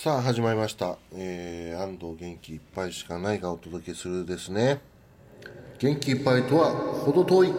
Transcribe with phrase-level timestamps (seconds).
[0.00, 4.78] さあ始まりました、えー、安藤元気いっぱいしかないがお届けするですね。
[5.80, 7.52] 元気いっぱいとは程遠い。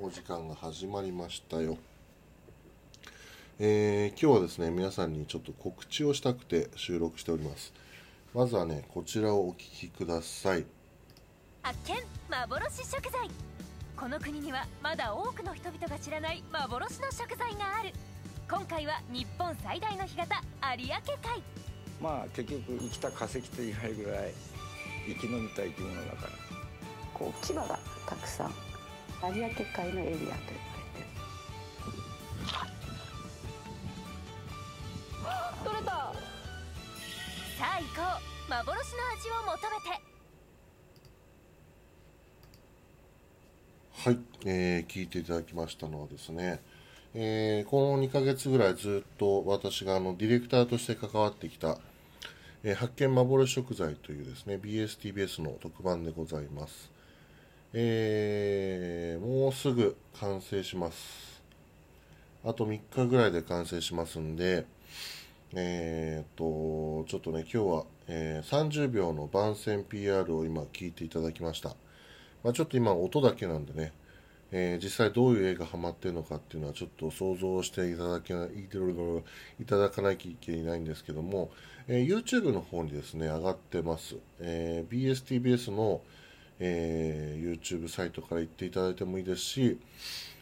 [0.00, 1.76] お時間が始まりましたよ。
[3.58, 7.72] えー、今日はですね皆さんにちょっと告知をしたくて収録しております。
[8.32, 10.64] まずはねこちらをお聞きください。
[11.62, 11.96] 発見
[12.30, 13.28] 幻食材。
[13.96, 17.92] この国にはまだ多くの人々が知らない幻の食材がある。
[18.50, 20.42] 今回は日本最大の干潟
[20.76, 21.40] 有明海。
[22.02, 24.34] まあ結局生きた化石と言われるぐらい
[25.06, 26.32] 生き延びた生き物だから。
[27.14, 28.54] こう牙がたくさん
[29.22, 31.06] 有明海のエリアと呼ばれてる。
[35.64, 35.90] 取れた。
[35.92, 36.12] さ
[37.60, 38.02] あ行こ
[38.48, 38.50] う。
[38.50, 40.02] 幻の味を求めて。
[43.92, 46.60] はい、えー聞いていただきましたのはですね、
[47.14, 51.78] えーこの2ヶ月ぐらいずっと私があのディレクターとして関わってきた、
[52.62, 56.90] えー発見幻食材というですね BSTBS の特番でございます、
[57.72, 61.42] えーもうすぐ完成します。
[62.44, 64.64] あと3日ぐらいで完成しますんで
[65.52, 71.74] えーっとちょっとね今日は、えー30秒の番宣 PR を今聞いていただきました。
[72.42, 73.92] まあ、ちょっと今音だけなんでね、
[74.52, 78.48] えー実際どういう絵がハマってるのかっていうのはちょっと想像していただけない
[79.60, 81.50] いただかなきゃいけないんですけども、
[81.88, 86.00] えー YouTube の方にですね上がってます、えー BSTBS の、
[86.58, 89.78] えー YouTube サイトから行っていただいてもいいですし、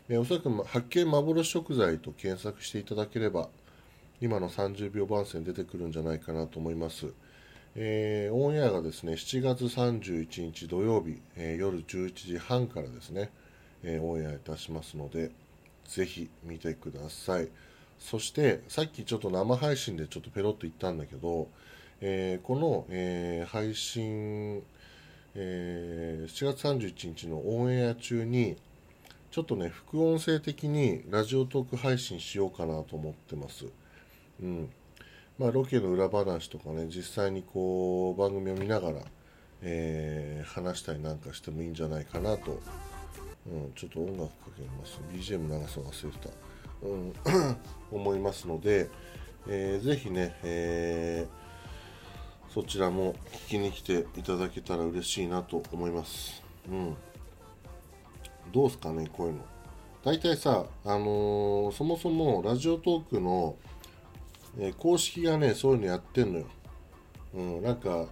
[0.08, 3.48] えーおそらく発見幻食材と検索していただければ
[4.20, 7.12] 今の30秒番宣出てくるんじゃないかなと思います。
[7.76, 13.30] えーオンエアがですね7月31日土曜日、えー夜11時半からですね、
[13.82, 15.30] えーオンエアいたしますので
[15.86, 17.48] ぜひ見てください。
[17.98, 21.48] そしてさっきちょっと生配信でちょっとペロッと言ったんだけど、
[22.00, 24.62] えーこの、えー配信、
[25.34, 28.56] えー7月31日のオンエア中に
[29.30, 33.66] ちょっとね副音声的にラジオトーク配信しようかなと思ってます。
[34.42, 34.70] うん。
[35.38, 39.00] まあ、ロケの裏話とかね実際にこう番組を見ながら、
[39.62, 42.60] えー話したりなんかしてもいいんじゃないかなと、
[43.50, 45.00] うん、ちょっと音楽かけます。
[45.12, 46.30] BGM 流すの忘れてた、
[46.82, 47.56] うん、
[47.90, 48.90] 思いますので、
[49.48, 51.48] えーぜひね、えー
[52.52, 56.96] そちらも聞きに来ていただけたら嬉しいなと思います、うん、
[58.52, 59.40] どうすかねこういうの。
[60.02, 63.56] 大体さ、あのーそもそもラジオトークの
[64.58, 66.46] えー公式がねそういうのやってんのよ、
[67.34, 68.06] うん、なんか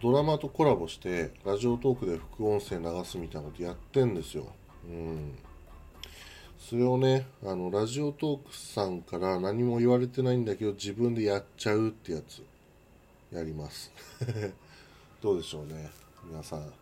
[0.00, 4.46] ドラマとコラボしてラジオトークで副音声流すみたいなことやってんですよ、
[4.88, 5.38] うん、
[6.58, 12.42] それをねあのラジオトークさんから何も言われてないんだけど自分でやっちゃうってやつ
[13.30, 13.92] やります。
[15.22, 15.90] どうでしょうね
[16.24, 16.72] 皆さん。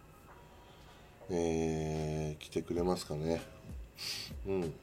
[1.31, 3.43] えー来てくれますかね。
[4.47, 4.75] うん。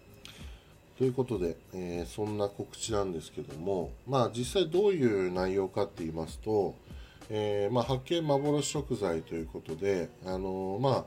[0.98, 6.76] ということで、えーそんな告知なんですけども、まあ、実際どういう内容かって言いますと、
[7.30, 11.06] えーまあ、発見幻食材ということで、あのーまあ、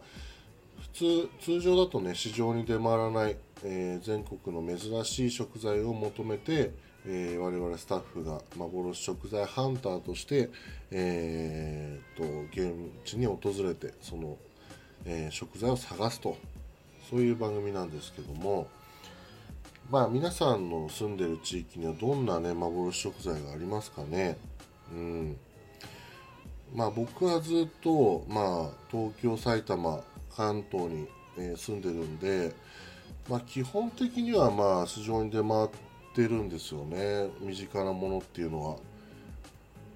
[0.81, 6.73] 普通通常だとね市場に出回らない、えー全国の珍しい食材を求めて、
[7.07, 10.51] えー我々スタッフが幻食材ハンターとして、
[10.91, 12.75] えーと現
[13.05, 14.37] 地に訪れてその、
[15.05, 16.37] えー食材を探すと。
[17.09, 18.69] そういう番組なんですけども、
[19.91, 24.37] まあ皆さんの住んでる地域にはどんなね幻食材がありますかね。
[24.93, 25.37] うん。
[26.75, 30.03] まあ僕はずっとまあ東京埼玉
[30.35, 31.09] 関東に、
[31.39, 32.53] えー住んでるんで
[33.29, 35.69] まあ基本的にはまあ市場に出回っ
[36.15, 37.29] てるんですよね。
[37.41, 38.77] 身近なものっていうのは。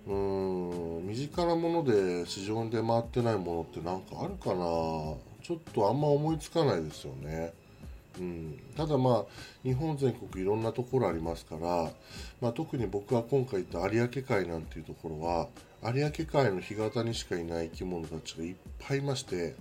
[0.07, 4.65] うーん身近なもので市場に出回ってないものって何かあるかな。
[5.43, 7.53] ちょっとあんま思いつかないですよね。
[8.19, 9.25] うん、ただまあ
[9.63, 11.91] 日本全国いろんなところありますから、
[12.41, 15.49] まあ、特に僕が今回行った有明海なんていうところは
[15.83, 19.55] 有明海の干潟にしかいない生き物たちがいっぱいいまして、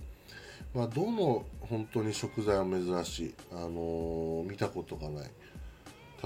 [0.74, 5.30] まあ、どの本当に食材は珍しい、あのー見たことがない。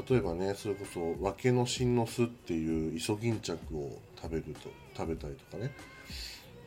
[0.09, 5.73] 例えばねそれこそワケの新の巣っていうイソギンチャクを食べると食べたりとかね。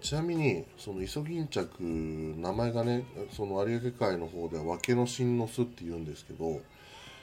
[0.01, 6.61] ちなみにそのイソギンチャク名前がねその有明海の方ではワケの新の巣って言うんですけど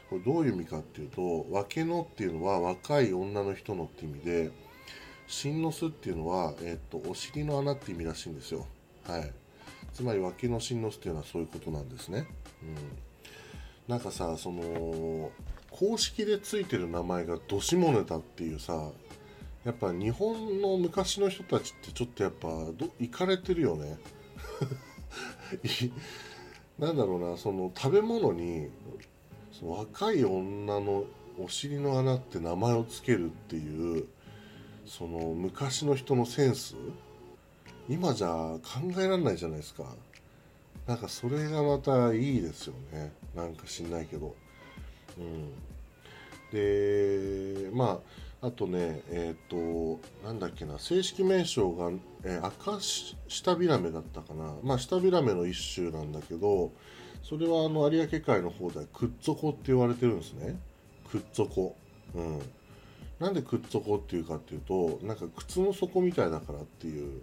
[0.08, 4.50] これどういう意味かっていうとワケのっていうのは若い女の人のって意味で
[5.26, 8.67] 新の巣っていうのは、えっと、お尻の穴って意味らしいんですよ。
[9.05, 9.32] はい。
[9.93, 12.29] つまりワケの新の巣っていうのはそういうことなんですね。
[12.62, 12.76] うん。
[13.88, 15.31] なんかさその
[15.70, 18.90] 公式でついてる名前がドシモネタっていうさ
[19.67, 23.99] やっぱ日本の昔の人たちってちょっとやっぱどいかれてるよね。
[26.79, 28.69] なんだろうなその食べ物に
[29.51, 31.05] その若い女の
[31.37, 34.07] お尻の穴って名前をつけるっていう
[34.87, 36.77] その昔の人のセンス。
[37.89, 38.61] 今じゃ考
[38.99, 39.97] えられないじゃないですか。
[40.87, 43.13] なんかそれがまたいいですよね。
[43.35, 44.37] なんか知んないけど。
[45.19, 45.51] うん。
[46.53, 51.91] でまああとねえっ、となんだっけな正式名称が、
[52.25, 54.55] えー赤下ビラメだったかな。
[54.62, 56.73] まあ下ビラメの一種なんだけど
[57.23, 60.61] それはあの有明海の方ではくっつこって言われてるんですね。
[61.11, 61.77] くっつこ。
[62.15, 62.43] うん。
[63.19, 67.23] なんでくっつこっていうかっていうとなんか靴の底みたいだからっていう。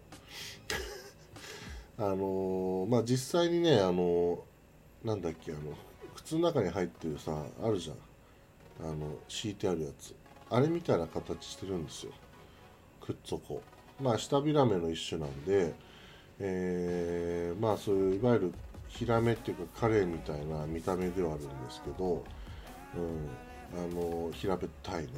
[1.99, 4.43] あのーまあ実際にねあの
[5.03, 5.61] なんだっけあの
[6.15, 7.97] 靴の中に入ってるさあるじゃん。
[8.89, 10.15] あの敷いてあるやつ。
[10.49, 12.11] あれみたいな形してるんですよ。
[13.01, 13.61] くっつこ
[14.01, 15.73] まあ下ビラメの一種なんで
[16.39, 18.53] えーまあそういういわゆる
[18.87, 22.23] ヒラメっていうかカレーみたいな見た目ではあるんですけど、
[22.95, 23.29] うん、
[23.79, 25.09] あの平べったいね。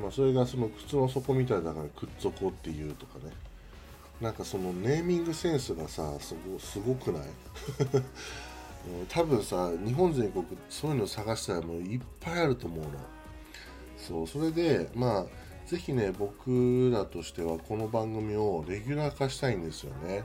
[0.00, 3.32] まあそれがその靴の底みたいだからくっつこっていうとかね。
[4.20, 7.22] なんかそのネーミングセンスがさすごすごくない？
[9.08, 12.90] 多分さ日本全国そういうの探したらもういっぱいあると思うの。
[14.06, 15.26] そうそれでまあ
[15.66, 20.24] ぜひね僕らとしてはこの番組をレギュラー化したいんですよね、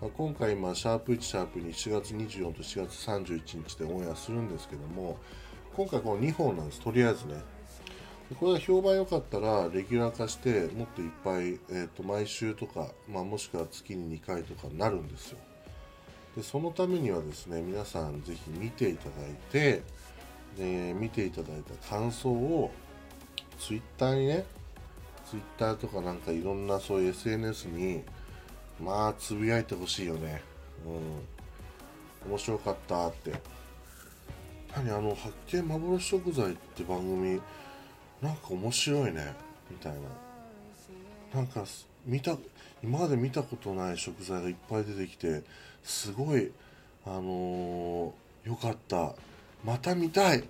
[0.00, 5.18] まあ今回今シャープ1シャープ2 4月24と4月31日でオンエアするんですけども
[5.76, 6.80] 今回この2本なんです。
[6.80, 7.42] とりあえずね。
[8.40, 15.38] これが評判良かったらレギュラー化してもっといっぱい、えー、と毎週とか、まあ、もしくは月に2回とかなるんですよ。
[16.36, 19.82] でそのためにはですね皆さんぜひ見ていただいて
[20.58, 22.70] で見ていただいた感想を
[23.58, 24.44] ツイッターにね
[25.28, 28.02] ツイッターとかなんかいろんなそういう SNS に
[28.82, 30.42] まあつぶやいてほしいよね。
[30.86, 32.30] うん。
[32.30, 33.32] 面白かったって。
[34.74, 37.40] 何あの発見幻食材って番組
[38.22, 39.34] なんか面白いね。
[39.70, 39.92] みたい
[41.32, 41.40] な。
[41.40, 41.64] なんか
[42.06, 42.36] 見た
[42.82, 45.42] 今まで見たことない食材がいっぱい出てきて
[45.82, 46.50] すごい
[47.04, 48.10] あのー
[48.48, 49.14] よかった。
[49.62, 50.42] また見たい。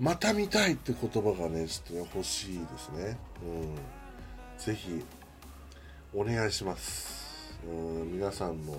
[0.00, 3.18] また見たいって言葉がねちょっとね欲しいですね。
[3.42, 3.74] うん。
[4.56, 5.04] ぜひ
[6.14, 7.58] お願いします。
[7.66, 8.78] うん皆さんの、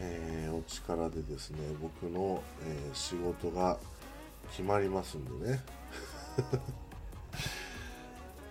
[0.00, 3.78] えーお力でですね僕の、えー仕事が
[4.50, 5.60] 決まりますんでね。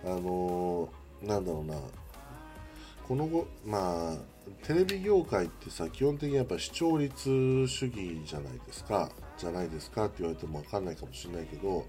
[0.04, 1.76] あのーなんだろうな。
[3.08, 4.16] この後まあ
[4.66, 9.10] テレビ業界ってさ基本的にやっぱ視聴率主義じゃないですか。
[9.40, 11.86] じゃないですかって言われても分かんないかもしれないけど、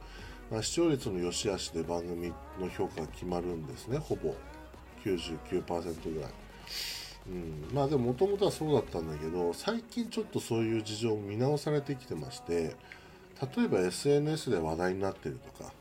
[0.49, 4.33] まあ、視聴率の良し悪しで番組の評価が決まるんですねほぼ。
[5.03, 6.31] 99%ぐらい、
[7.27, 12.75] うん、まあでももともとはそうだったんだけど最近ちょっとそういう事情も見直されてきてまして
[13.55, 15.73] 例えば SNS で話題になってるとか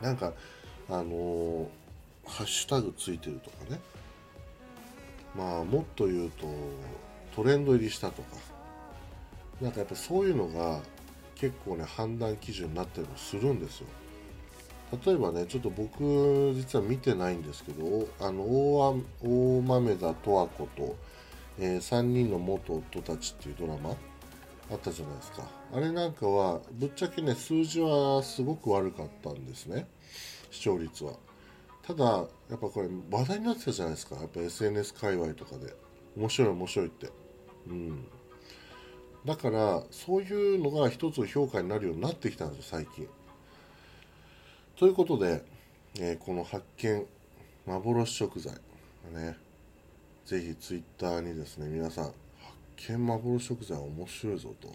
[0.00, 0.32] なんか
[0.88, 1.66] あのー
[2.28, 3.80] ハッシュタグついてるとかね。
[5.34, 6.46] まあもっと言うと
[7.34, 8.36] トレンド入りしたとか。
[9.60, 10.80] なんかやっぱそういうのが
[11.34, 13.86] 結構ね判断基準になったりもするんですよ。
[15.04, 20.96] 例えばねちょっと僕実は見てないんですけどあの大大豆田十和子と、
[21.58, 23.90] え3人の元夫たちっていうドラマ
[24.70, 25.42] あったじゃないですか。
[25.74, 29.88] あれなんかはぶっちゃけね数字はすごく悪かったんですね。
[30.50, 31.14] 視聴率は。
[31.82, 32.22] ただや
[32.56, 34.16] っぱこれ話題になってたじゃないですか。
[34.16, 35.74] やっぱ SNS 界隈とかで。
[36.16, 37.10] 面白い面白いって。
[37.68, 38.08] うん。
[39.28, 43.06] だからそういうのが一つ評価になるようになってきたんですよ最近。
[44.74, 45.44] ということで、
[46.00, 47.04] えーこの発見
[47.66, 48.54] 幻食材。
[49.12, 49.36] ね。
[50.24, 52.16] ぜひツイッターにですね皆さん発
[52.90, 54.68] 見幻食材面白いぞと。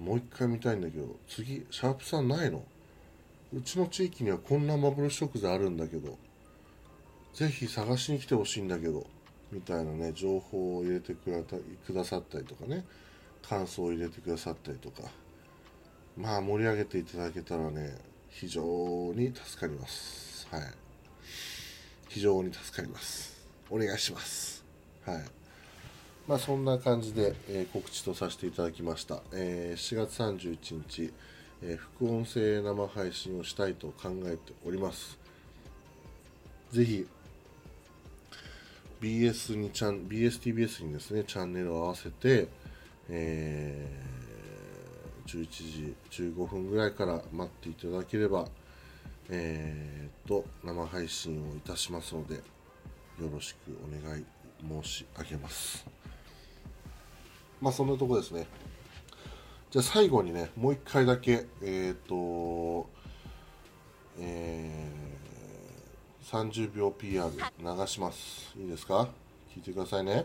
[0.00, 2.62] もう一回見たいんだけど次シャープさんないの？
[3.52, 6.16] うちの地域にはこんな幻食材あるんだけど
[7.34, 9.04] ぜひ探しに来てほしいんだけど。
[9.56, 11.30] みたいなね情報を入れてく
[11.92, 12.84] ださったりとかね
[13.48, 15.08] 感想を入れてくださったりとか
[16.16, 17.96] まあ盛り上げていただけたらね
[18.28, 18.62] 非常
[19.14, 20.46] に助かります。
[20.50, 20.62] はい。
[22.08, 23.34] 非常に助かります。
[23.70, 24.62] お願いします。
[25.06, 25.24] はい。
[26.28, 31.12] まあそんな感じで、えー告知とさせていただきました、えー4月31日、
[31.62, 35.18] えー副音声生配信をしたいと考えております。
[36.72, 37.06] ぜひ
[39.00, 42.48] BS にチャン BSTBS にですねチャンネルを合わせて、
[43.08, 44.16] えー
[45.26, 48.46] 11時15分ぐらいから待っていただければ
[49.28, 52.42] えー、と生配信をいたしますのでよ
[53.32, 54.24] ろしくお願い
[54.84, 55.84] 申し上げます。
[57.60, 58.46] まあそんなとこですね。
[59.70, 62.88] じゃあ最後にねもう一回だけえっ、と
[64.20, 65.05] えー、
[66.30, 68.52] 30秒 PR 流します。
[68.58, 69.08] いいですか？
[69.54, 70.24] 聞いてくださいね。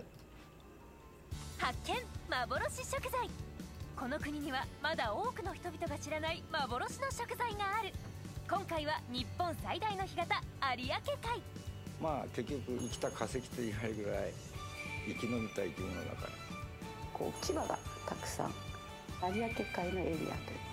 [1.60, 1.96] 発見
[2.28, 3.30] 幻食材。
[3.96, 7.94] この国にはまだ多くの人々が知らない幻の食材がある。
[8.50, 10.42] 今回は日本最大の干潟
[10.76, 11.42] 有明海。
[12.02, 14.34] まあ結局生きた化石と言われるぐらい
[15.08, 16.30] 生き延びた生き物だから。
[17.14, 17.78] こう牙が
[18.08, 18.54] たくさん。
[19.22, 20.71] 有明海のエリアと呼ば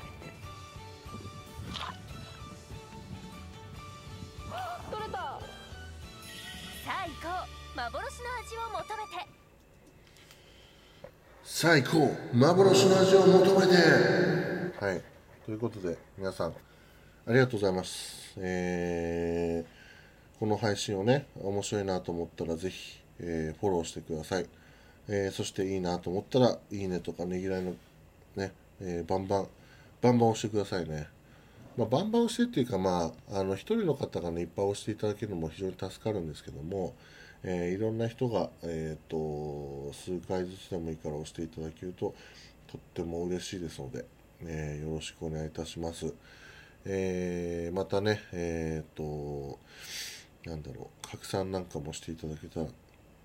[5.10, 5.40] たさ
[6.86, 7.28] あ行こ
[7.74, 9.38] う幻の味を求めて
[11.44, 12.36] さあ行こう。
[12.36, 13.74] 幻の味を求めて。
[14.84, 15.02] はい。
[15.44, 18.34] ということで皆さんありがとうございます。
[18.36, 24.46] えー、この配信をね面白いなと思ったらぜひ、えーフォローしてください、
[25.08, 27.74] えーそしていいなと思ったらいいねとかねぎらいの
[28.36, 29.48] ね、えーバンバン
[30.00, 31.08] バンバン押してくださいね。
[31.78, 36.96] まあ、バンバン押してっていうか、まあ、あの、一人の方がね、いっぱい押していただけるのも非常に助かるんですけども、
[37.44, 42.16] えーいろんな人が、えっ、と、数回ずつでもいいから押していただけると、
[42.66, 44.04] とっても嬉しいですので、
[44.42, 46.12] えーよろしくお願いいたします。
[46.84, 49.56] えーまたね、えっ、と、
[50.46, 52.66] なんだろう、拡散なんかもしていただけたら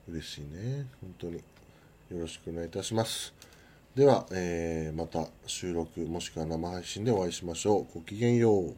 [0.07, 0.85] 嬉しいね。
[1.01, 1.37] 本当に。
[1.37, 1.41] よ
[2.19, 3.52] ろしくお願いいたします。
[3.95, 7.85] では、えーまた収録もしくは生配信でお会いしましょう。
[7.93, 8.75] ごきげんよう。